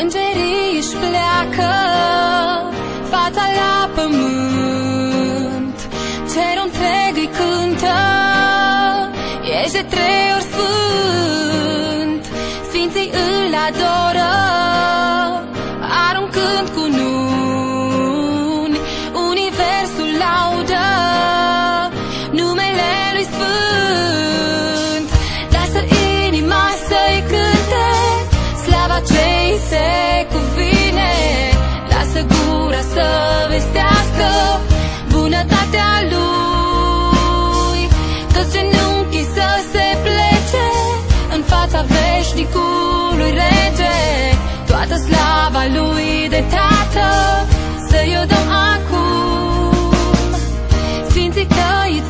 [0.00, 1.72] Îngerii își pleacă,
[3.10, 5.78] fața la pământ,
[6.32, 7.98] cerul întreg îi cântă,
[9.62, 12.24] ești de trei ori sfânt,
[12.68, 14.32] sfinții îl adoră,
[16.08, 18.78] aruncând cu nuni,
[19.28, 20.86] universul laudă,
[22.30, 23.77] numele lui sfânt.
[29.68, 31.12] Se cuvine
[31.90, 33.06] Lasă gura să
[33.48, 34.30] vestească
[35.12, 37.80] bunătatea lui.
[38.32, 40.66] Toți genunchii să se plece
[41.34, 43.98] În fața veșnicului rege.
[44.66, 47.08] Toată slava lui de tată
[47.88, 49.92] Să-i o dăm acum.
[51.08, 52.02] Sfinții tăi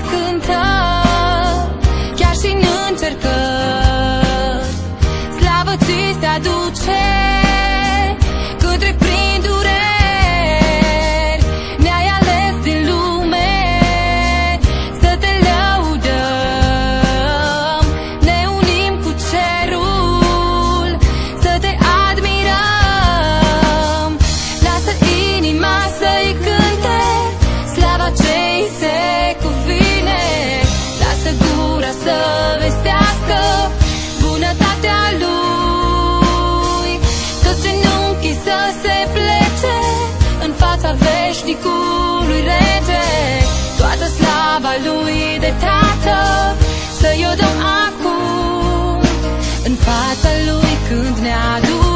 [44.69, 46.56] slava lui de tată
[47.00, 49.00] Să-i o dăm acum
[49.64, 51.88] În fața lui când ne adunăm